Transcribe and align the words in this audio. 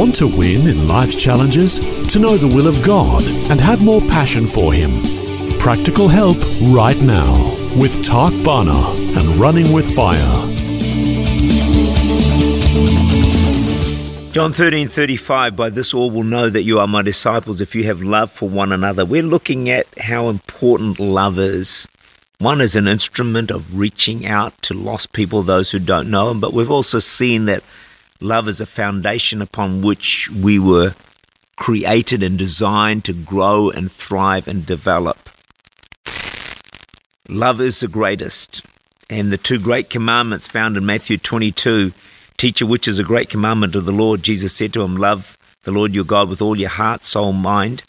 Want 0.00 0.14
to 0.14 0.26
win 0.26 0.66
in 0.66 0.88
life's 0.88 1.14
challenges? 1.14 1.78
To 2.06 2.18
know 2.18 2.38
the 2.38 2.48
will 2.48 2.66
of 2.66 2.82
God 2.82 3.22
and 3.50 3.60
have 3.60 3.84
more 3.84 4.00
passion 4.00 4.46
for 4.46 4.72
Him? 4.72 5.02
Practical 5.58 6.08
help 6.08 6.38
right 6.72 6.98
now 7.02 7.34
with 7.78 8.02
Tak 8.02 8.32
Bhana 8.42 8.94
and 9.18 9.36
Running 9.36 9.74
with 9.74 9.84
Fire. 9.94 10.16
John 14.32 14.54
13, 14.54 14.88
35, 14.88 15.54
by 15.54 15.68
this 15.68 15.92
all 15.92 16.10
will 16.10 16.24
know 16.24 16.48
that 16.48 16.62
you 16.62 16.78
are 16.78 16.86
my 16.86 17.02
disciples 17.02 17.60
if 17.60 17.74
you 17.74 17.84
have 17.84 18.00
love 18.00 18.32
for 18.32 18.48
one 18.48 18.72
another. 18.72 19.04
We're 19.04 19.22
looking 19.22 19.68
at 19.68 19.86
how 19.98 20.30
important 20.30 20.98
love 20.98 21.38
is. 21.38 21.86
One 22.38 22.62
is 22.62 22.74
an 22.74 22.88
instrument 22.88 23.50
of 23.50 23.78
reaching 23.78 24.24
out 24.24 24.62
to 24.62 24.72
lost 24.72 25.12
people, 25.12 25.42
those 25.42 25.70
who 25.70 25.78
don't 25.78 26.10
know 26.10 26.30
Him, 26.30 26.40
but 26.40 26.54
we've 26.54 26.70
also 26.70 27.00
seen 27.00 27.44
that 27.44 27.62
love 28.20 28.48
is 28.48 28.60
a 28.60 28.66
foundation 28.66 29.42
upon 29.42 29.82
which 29.82 30.30
we 30.30 30.58
were 30.58 30.94
created 31.56 32.22
and 32.22 32.38
designed 32.38 33.04
to 33.04 33.12
grow 33.12 33.70
and 33.70 33.90
thrive 33.90 34.48
and 34.48 34.64
develop. 34.64 35.28
Love 37.28 37.60
is 37.60 37.80
the 37.80 37.88
greatest. 37.88 38.62
And 39.08 39.32
the 39.32 39.38
two 39.38 39.58
great 39.58 39.90
commandments 39.90 40.46
found 40.46 40.76
in 40.76 40.86
Matthew 40.86 41.16
22 41.18 41.92
Teacher, 42.40 42.64
which 42.64 42.88
is 42.88 42.98
a 42.98 43.04
great 43.04 43.28
commandment 43.28 43.76
of 43.76 43.84
the 43.84 43.92
Lord? 43.92 44.22
Jesus 44.22 44.56
said 44.56 44.72
to 44.72 44.80
him, 44.80 44.96
Love 44.96 45.36
the 45.64 45.72
Lord 45.72 45.94
your 45.94 46.04
God 46.04 46.30
with 46.30 46.40
all 46.40 46.56
your 46.56 46.70
heart, 46.70 47.04
soul, 47.04 47.34
mind. 47.34 47.82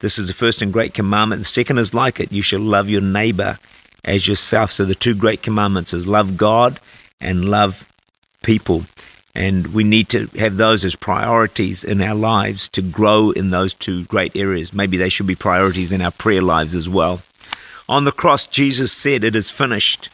This 0.00 0.18
is 0.18 0.28
the 0.28 0.32
first 0.32 0.62
and 0.62 0.72
great 0.72 0.94
commandment. 0.94 1.42
The 1.42 1.44
second 1.44 1.76
is 1.76 1.92
like 1.92 2.18
it. 2.18 2.32
You 2.32 2.40
shall 2.40 2.60
love 2.60 2.88
your 2.88 3.02
neighbor 3.02 3.58
as 4.02 4.26
yourself. 4.26 4.72
So 4.72 4.86
the 4.86 4.94
two 4.94 5.14
great 5.14 5.42
commandments 5.42 5.92
is 5.92 6.06
love 6.06 6.38
God 6.38 6.80
and 7.20 7.50
love 7.50 7.86
people. 8.42 8.84
And 9.36 9.66
we 9.74 9.84
need 9.84 10.08
to 10.08 10.28
have 10.38 10.56
those 10.56 10.82
as 10.82 10.96
priorities 10.96 11.84
in 11.84 12.00
our 12.00 12.14
lives 12.14 12.70
to 12.70 12.80
grow 12.80 13.32
in 13.32 13.50
those 13.50 13.74
two 13.74 14.04
great 14.04 14.34
areas. 14.34 14.72
Maybe 14.72 14.96
they 14.96 15.10
should 15.10 15.26
be 15.26 15.34
priorities 15.34 15.92
in 15.92 16.00
our 16.00 16.10
prayer 16.10 16.40
lives 16.40 16.74
as 16.74 16.88
well. 16.88 17.20
On 17.86 18.04
the 18.04 18.12
cross, 18.12 18.46
Jesus 18.46 18.92
said, 18.92 19.24
It 19.24 19.36
is 19.36 19.50
finished. 19.50 20.08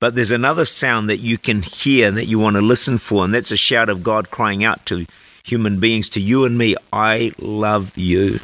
But 0.00 0.14
there's 0.14 0.30
another 0.30 0.64
sound 0.64 1.10
that 1.10 1.18
you 1.18 1.36
can 1.36 1.60
hear 1.60 2.10
that 2.10 2.24
you 2.24 2.38
want 2.38 2.56
to 2.56 2.62
listen 2.62 2.96
for, 2.96 3.22
and 3.22 3.34
that's 3.34 3.50
a 3.50 3.56
shout 3.56 3.90
of 3.90 4.02
God 4.02 4.30
crying 4.30 4.64
out 4.64 4.86
to 4.86 5.04
human 5.44 5.78
beings, 5.78 6.08
to 6.08 6.20
you 6.20 6.46
and 6.46 6.56
me, 6.56 6.74
I 6.90 7.32
love 7.38 7.98
you. 7.98 8.40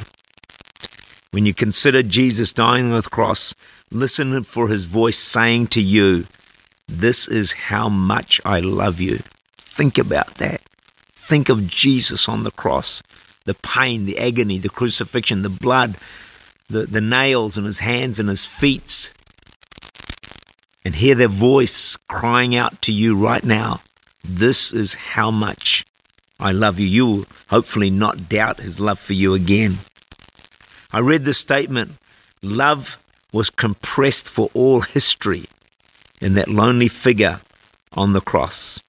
When 1.31 1.47
you 1.47 1.55
consider 1.55 2.03
Jesus 2.03 2.53
dying 2.53 2.91
on 2.91 3.01
the 3.01 3.09
cross, 3.09 3.55
listen 3.89 4.43
for 4.43 4.67
his 4.67 4.85
voice 4.85 5.17
saying 5.17 5.67
to 5.67 5.81
you, 5.81 6.27
This 6.87 7.27
is 7.27 7.53
how 7.53 7.89
much 7.89 8.39
I 8.45 8.59
love 8.59 8.99
you. 8.99 9.19
Think 9.79 9.97
about 9.97 10.35
that. 10.35 10.59
Think 11.15 11.47
of 11.47 11.65
Jesus 11.65 12.27
on 12.27 12.43
the 12.43 12.51
cross, 12.51 13.01
the 13.45 13.53
pain, 13.53 14.03
the 14.03 14.19
agony, 14.19 14.57
the 14.57 14.67
crucifixion, 14.67 15.41
the 15.41 15.49
blood, 15.49 15.95
the, 16.69 16.85
the 16.85 16.99
nails 16.99 17.57
in 17.57 17.63
his 17.63 17.79
hands 17.79 18.19
and 18.19 18.27
his 18.27 18.43
feet, 18.43 19.13
and 20.83 20.95
hear 20.95 21.15
their 21.15 21.29
voice 21.29 21.95
crying 22.09 22.57
out 22.57 22.81
to 22.81 22.91
you 22.91 23.15
right 23.15 23.45
now. 23.45 23.79
This 24.21 24.73
is 24.73 24.95
how 24.95 25.31
much 25.31 25.85
I 26.41 26.51
love 26.51 26.77
you. 26.77 26.85
You 26.85 27.05
will 27.05 27.25
hopefully 27.47 27.89
not 27.89 28.27
doubt 28.27 28.59
his 28.59 28.81
love 28.81 28.99
for 28.99 29.13
you 29.13 29.33
again. 29.33 29.77
I 30.91 30.99
read 30.99 31.23
the 31.23 31.33
statement 31.33 31.93
love 32.41 33.01
was 33.31 33.49
compressed 33.49 34.27
for 34.27 34.49
all 34.53 34.81
history 34.81 35.45
in 36.19 36.33
that 36.33 36.49
lonely 36.49 36.89
figure 36.89 37.39
on 37.93 38.11
the 38.11 38.19
cross. 38.19 38.81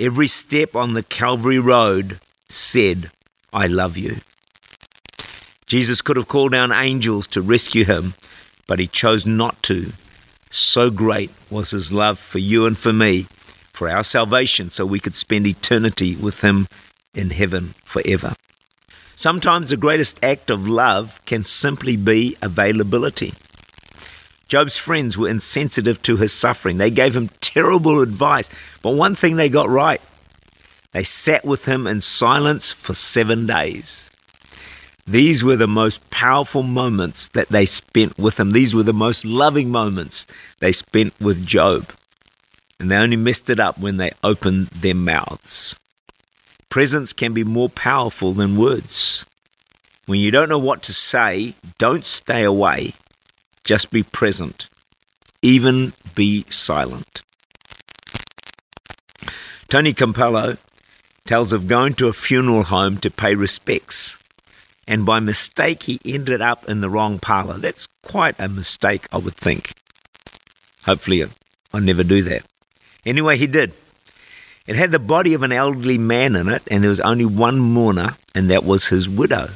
Every 0.00 0.28
step 0.28 0.76
on 0.76 0.92
the 0.92 1.02
Calvary 1.02 1.58
Road 1.58 2.20
said, 2.48 3.10
I 3.52 3.66
love 3.66 3.96
you. 3.96 4.18
Jesus 5.66 6.02
could 6.02 6.16
have 6.16 6.28
called 6.28 6.52
down 6.52 6.70
angels 6.70 7.26
to 7.28 7.42
rescue 7.42 7.84
him, 7.84 8.14
but 8.68 8.78
he 8.78 8.86
chose 8.86 9.26
not 9.26 9.60
to. 9.64 9.92
So 10.50 10.88
great 10.90 11.32
was 11.50 11.72
his 11.72 11.92
love 11.92 12.20
for 12.20 12.38
you 12.38 12.64
and 12.64 12.78
for 12.78 12.92
me, 12.92 13.26
for 13.72 13.88
our 13.90 14.04
salvation, 14.04 14.70
so 14.70 14.86
we 14.86 15.00
could 15.00 15.16
spend 15.16 15.48
eternity 15.48 16.14
with 16.14 16.42
him 16.42 16.68
in 17.12 17.30
heaven 17.30 17.74
forever. 17.82 18.36
Sometimes 19.16 19.70
the 19.70 19.76
greatest 19.76 20.24
act 20.24 20.48
of 20.48 20.68
love 20.68 21.20
can 21.26 21.42
simply 21.42 21.96
be 21.96 22.36
availability. 22.40 23.34
Job's 24.48 24.78
friends 24.78 25.16
were 25.16 25.28
insensitive 25.28 26.02
to 26.02 26.16
his 26.16 26.32
suffering. 26.32 26.78
They 26.78 26.90
gave 26.90 27.14
him 27.14 27.30
terrible 27.40 28.00
advice, 28.00 28.48
but 28.82 28.92
one 28.92 29.14
thing 29.14 29.36
they 29.36 29.48
got 29.48 29.68
right 29.68 30.00
they 30.92 31.02
sat 31.02 31.44
with 31.44 31.66
him 31.66 31.86
in 31.86 32.00
silence 32.00 32.72
for 32.72 32.94
seven 32.94 33.46
days. 33.46 34.10
These 35.06 35.44
were 35.44 35.56
the 35.56 35.68
most 35.68 36.08
powerful 36.10 36.62
moments 36.62 37.28
that 37.28 37.50
they 37.50 37.66
spent 37.66 38.18
with 38.18 38.40
him. 38.40 38.52
These 38.52 38.74
were 38.74 38.82
the 38.82 38.92
most 38.92 39.24
loving 39.24 39.70
moments 39.70 40.26
they 40.60 40.72
spent 40.72 41.14
with 41.20 41.46
Job. 41.46 41.90
And 42.80 42.90
they 42.90 42.96
only 42.96 43.16
messed 43.16 43.50
it 43.50 43.60
up 43.60 43.78
when 43.78 43.98
they 43.98 44.12
opened 44.24 44.68
their 44.68 44.94
mouths. 44.94 45.76
Presence 46.68 47.12
can 47.12 47.32
be 47.32 47.44
more 47.44 47.68
powerful 47.68 48.32
than 48.32 48.56
words. 48.56 49.24
When 50.06 50.20
you 50.20 50.30
don't 50.30 50.48
know 50.48 50.58
what 50.58 50.82
to 50.84 50.92
say, 50.92 51.54
don't 51.78 52.04
stay 52.04 52.44
away. 52.44 52.94
Just 53.68 53.90
be 53.90 54.02
present. 54.02 54.70
Even 55.42 55.92
be 56.14 56.46
silent. 56.48 57.20
Tony 59.68 59.92
Campolo 59.92 60.56
tells 61.26 61.52
of 61.52 61.68
going 61.68 61.92
to 61.96 62.08
a 62.08 62.14
funeral 62.14 62.62
home 62.62 62.96
to 62.96 63.10
pay 63.10 63.34
respects. 63.34 64.16
And 64.86 65.04
by 65.04 65.20
mistake, 65.20 65.82
he 65.82 66.00
ended 66.02 66.40
up 66.40 66.66
in 66.66 66.80
the 66.80 66.88
wrong 66.88 67.18
parlor. 67.18 67.58
That's 67.58 67.88
quite 68.02 68.36
a 68.38 68.48
mistake, 68.48 69.06
I 69.12 69.18
would 69.18 69.36
think. 69.36 69.74
Hopefully, 70.84 71.22
I 71.74 71.78
never 71.78 72.04
do 72.04 72.22
that. 72.22 72.46
Anyway, 73.04 73.36
he 73.36 73.46
did. 73.46 73.74
It 74.66 74.76
had 74.76 74.92
the 74.92 74.98
body 74.98 75.34
of 75.34 75.42
an 75.42 75.52
elderly 75.52 75.98
man 75.98 76.36
in 76.36 76.48
it, 76.48 76.62
and 76.70 76.82
there 76.82 76.88
was 76.88 77.00
only 77.00 77.26
one 77.26 77.58
mourner, 77.58 78.16
and 78.34 78.48
that 78.48 78.64
was 78.64 78.88
his 78.88 79.10
widow. 79.10 79.50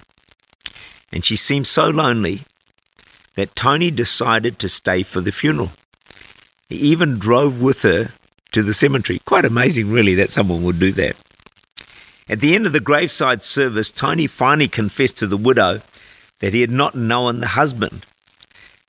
And 1.11 1.25
she 1.25 1.35
seemed 1.35 1.67
so 1.67 1.87
lonely 1.87 2.43
that 3.35 3.57
Tony 3.57 3.91
decided 3.91 4.59
to 4.59 4.69
stay 4.69 5.03
for 5.03 5.21
the 5.21 5.33
funeral. 5.33 5.71
He 6.69 6.77
even 6.77 7.19
drove 7.19 7.61
with 7.61 7.83
her 7.83 8.13
to 8.53 8.63
the 8.63 8.75
cemetery. 8.75 9.21
Quite 9.25 9.45
amazing, 9.45 9.91
really, 9.91 10.15
that 10.17 10.31
someone 10.31 10.63
would 10.63 10.79
do 10.79 10.93
that. 10.93 11.17
At 12.29 12.41
the 12.41 12.55
end 12.55 12.67
of 12.67 12.73
the 12.73 12.81
graveside 12.81 13.43
service, 13.43 13.91
Tony 13.91 14.27
finally 14.27 14.69
confessed 14.69 15.19
to 15.19 15.27
the 15.27 15.37
widow 15.37 15.81
that 16.41 16.55
he 16.55 16.61
had 16.61 16.71
not 16.71 16.95
known 16.95 17.41
the 17.41 17.49
husband. 17.49 18.07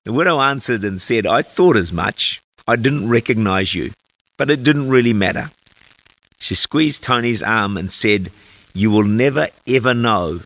The 0.04 0.14
widow 0.14 0.42
answered 0.42 0.84
and 0.84 1.00
said, 1.00 1.26
I 1.26 1.42
thought 1.42 1.78
as 1.78 1.94
much. 1.94 2.42
I 2.68 2.76
didn't 2.76 3.10
recognize 3.10 3.76
you, 3.76 3.92
but 4.38 4.50
it 4.50 4.64
didn't 4.64 4.90
really 4.90 5.14
matter. 5.14 5.52
She 6.40 6.56
squeezed 6.56 7.04
Tony's 7.04 7.44
arm 7.44 7.78
and 7.78 7.92
said, 7.92 8.32
You 8.74 8.92
will 8.92 9.06
never 9.06 9.48
ever 9.68 9.94
know 9.94 10.42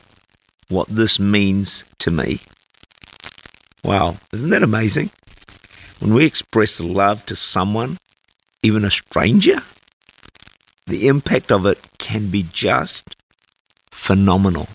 what 0.70 0.88
this 0.88 1.20
means 1.20 1.84
to 2.00 2.12
me. 2.12 2.42
Wow, 3.84 4.18
isn't 4.34 4.50
that 4.50 4.64
amazing? 4.64 5.12
When 6.00 6.14
we 6.14 6.26
express 6.26 6.80
love 6.80 7.26
to 7.28 7.36
someone, 7.36 7.98
even 8.62 8.86
a 8.86 8.92
stranger, 8.92 9.62
the 10.86 11.08
impact 11.08 11.52
of 11.52 11.66
it 11.66 11.80
can 11.98 12.30
be 12.30 12.44
just 12.52 13.16
phenomenal. 13.92 14.68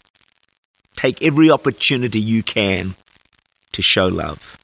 Take 0.96 1.22
every 1.22 1.50
opportunity 1.50 2.20
you 2.20 2.42
can 2.42 2.94
to 3.72 3.82
show 3.82 4.06
love. 4.06 4.58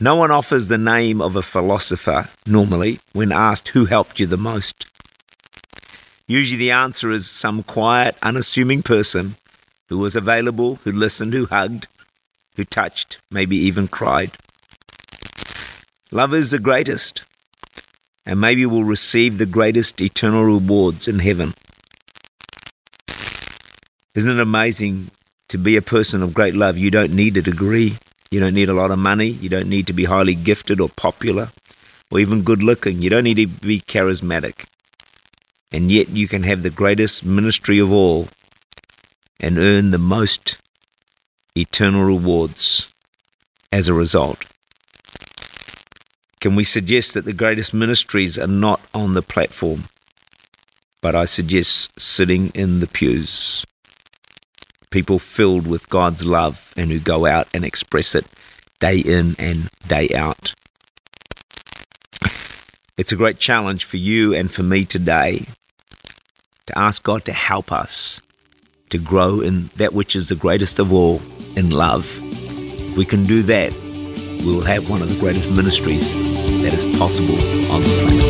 No 0.00 0.14
one 0.14 0.30
offers 0.30 0.68
the 0.68 0.78
name 0.78 1.20
of 1.20 1.34
a 1.34 1.42
philosopher 1.42 2.28
normally 2.46 3.00
when 3.12 3.32
asked 3.32 3.68
who 3.68 3.86
helped 3.86 4.20
you 4.20 4.26
the 4.26 4.36
most. 4.36 4.86
Usually 6.28 6.58
the 6.58 6.70
answer 6.70 7.10
is 7.10 7.28
some 7.28 7.62
quiet, 7.62 8.16
unassuming 8.22 8.82
person 8.82 9.36
who 9.88 9.98
was 9.98 10.14
available, 10.14 10.76
who 10.84 10.92
listened, 10.92 11.32
who 11.32 11.46
hugged, 11.46 11.86
who 12.58 12.64
touched, 12.64 13.18
maybe 13.30 13.56
even 13.56 13.88
cried. 13.88 14.32
Love 16.12 16.34
is 16.34 16.50
the 16.50 16.58
greatest 16.58 17.24
and 18.26 18.38
maybe 18.38 18.66
we'll 18.66 18.84
receive 18.84 19.38
the 19.38 19.46
greatest 19.46 20.02
eternal 20.02 20.44
rewards 20.44 21.08
in 21.08 21.18
heaven. 21.18 21.54
Isn't 24.14 24.38
it 24.38 24.42
amazing 24.42 25.10
to 25.48 25.56
be 25.56 25.76
a 25.76 25.82
person 25.82 26.22
of 26.22 26.34
great 26.34 26.54
love, 26.54 26.76
you 26.76 26.90
don't 26.90 27.16
need 27.16 27.38
a 27.38 27.42
degree. 27.42 27.96
You 28.30 28.40
don't 28.40 28.52
need 28.52 28.68
a 28.68 28.74
lot 28.74 28.90
of 28.90 28.98
money. 28.98 29.28
You 29.28 29.48
don't 29.48 29.70
need 29.70 29.86
to 29.86 29.94
be 29.94 30.04
highly 30.04 30.34
gifted 30.34 30.78
or 30.78 30.90
popular 30.90 31.50
or 32.10 32.18
even 32.20 32.42
good 32.42 32.62
looking. 32.62 33.00
You 33.00 33.08
don't 33.08 33.24
need 33.24 33.36
to 33.36 33.46
be 33.46 33.80
charismatic. 33.80 34.66
And 35.72 35.90
yet 35.90 36.10
you 36.10 36.28
can 36.28 36.42
have 36.42 36.62
the 36.62 36.70
greatest 36.70 37.24
ministry 37.24 37.78
of 37.78 37.90
all 37.90 38.28
and 39.40 39.56
earn 39.56 39.90
the 39.90 39.96
most 39.96 40.58
eternal 41.58 42.04
rewards 42.04 42.92
as 43.72 43.88
a 43.88 43.94
result. 43.94 44.44
Can 46.40 46.54
we 46.54 46.64
suggest 46.64 47.14
that 47.14 47.24
the 47.24 47.32
greatest 47.32 47.74
ministries 47.74 48.38
are 48.38 48.46
not 48.46 48.80
on 48.94 49.14
the 49.14 49.22
platform, 49.22 49.84
but 51.02 51.14
I 51.14 51.24
suggest 51.24 51.98
sitting 51.98 52.50
in 52.54 52.80
the 52.80 52.86
pews? 52.86 53.66
People 54.90 55.18
filled 55.18 55.66
with 55.66 55.88
God's 55.88 56.24
love 56.24 56.72
and 56.76 56.90
who 56.90 57.00
go 57.00 57.26
out 57.26 57.48
and 57.52 57.64
express 57.64 58.14
it 58.14 58.24
day 58.78 58.98
in 58.98 59.34
and 59.38 59.68
day 59.86 60.08
out. 60.14 60.54
It's 62.96 63.12
a 63.12 63.16
great 63.16 63.38
challenge 63.38 63.84
for 63.84 63.96
you 63.96 64.34
and 64.34 64.50
for 64.50 64.62
me 64.62 64.84
today 64.84 65.46
to 66.66 66.78
ask 66.78 67.02
God 67.02 67.24
to 67.24 67.32
help 67.32 67.72
us 67.72 68.20
to 68.90 68.98
grow 68.98 69.40
in 69.40 69.70
that 69.76 69.92
which 69.92 70.16
is 70.16 70.28
the 70.28 70.34
greatest 70.34 70.78
of 70.78 70.92
all, 70.92 71.20
in 71.58 71.70
love. 71.70 72.20
If 72.22 72.96
we 72.96 73.04
can 73.04 73.24
do 73.24 73.42
that, 73.42 73.72
we 74.44 74.46
will 74.46 74.64
have 74.64 74.88
one 74.88 75.02
of 75.02 75.12
the 75.12 75.18
greatest 75.18 75.50
ministries 75.50 76.14
that 76.62 76.72
is 76.72 76.86
possible 76.98 77.34
on 77.72 77.82
the 77.82 77.88
planet. 77.98 78.22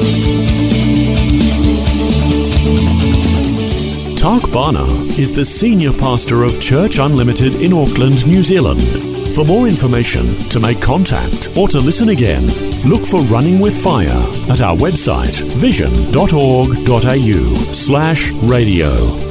Tak 4.19 4.43
Bhana 4.51 4.87
is 5.19 5.31
the 5.31 5.45
senior 5.45 5.93
pastor 5.93 6.43
of 6.43 6.59
Church 6.61 6.99
Unlimited 6.99 7.55
in 7.57 7.73
Auckland, 7.73 8.27
New 8.27 8.43
Zealand. 8.43 8.83
For 9.35 9.45
more 9.45 9.69
information, 9.69 10.27
to 10.49 10.59
make 10.59 10.81
contact, 10.81 11.51
or 11.57 11.69
to 11.69 11.79
listen 11.79 12.09
again, 12.09 12.47
look 12.85 13.05
for 13.05 13.21
Running 13.25 13.61
with 13.61 13.81
Fire 13.81 14.25
at 14.51 14.63
our 14.63 14.75
website 14.75 15.43
vision.org.au 15.55 17.55
slash 17.73 18.33
radio. 18.33 19.28